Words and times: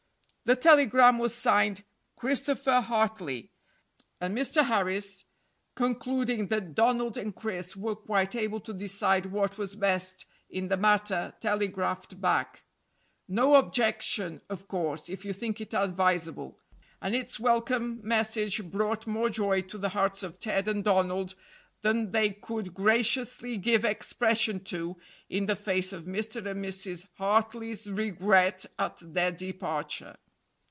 The 0.43 0.55
telegram 0.57 1.17
was 1.17 1.33
signed 1.33 1.85
Christopher 2.17 2.81
Hartley; 2.81 3.51
and 4.19 4.37
Mr. 4.37 4.65
Harris, 4.65 5.23
concluding 5.75 6.47
that 6.47 6.75
Donald 6.75 7.17
and 7.17 7.33
Chris 7.33 7.77
were 7.77 7.95
quite 7.95 8.35
able 8.35 8.59
to 8.61 8.73
decide 8.73 9.27
what 9.27 9.57
was 9.57 9.77
best 9.77 10.25
in 10.49 10.67
the 10.67 10.75
matter, 10.75 11.31
telegraphed 11.39 12.19
back, 12.19 12.65
"No 13.29 13.55
objection, 13.55 14.41
of 14.49 14.67
course, 14.67 15.07
if 15.07 15.23
you 15.23 15.31
think 15.31 15.61
it 15.61 15.73
advisable;" 15.73 16.59
and 17.01 17.15
its 17.15 17.39
welcome 17.39 18.01
message 18.03 18.61
brought 18.69 19.07
more 19.07 19.29
joy 19.29 19.61
to 19.61 19.77
the 19.77 19.89
hearts 19.95 20.21
of 20.21 20.37
Ted 20.37 20.67
and 20.67 20.83
Donald 20.83 21.33
than 21.81 22.11
they 22.11 22.31
could 22.31 22.73
graciously 22.73 23.57
give 23.57 23.85
expression 23.85 24.61
to 24.65 24.97
in 25.29 25.45
the 25.45 25.55
face 25.55 25.93
of 25.93 26.03
Mr. 26.03 26.45
and 26.49 26.65
Mrs. 26.65 27.07
Hartley's 27.17 27.87
regret 27.89 28.65
at 28.77 28.97
their 29.01 29.31
departure. 29.31 30.17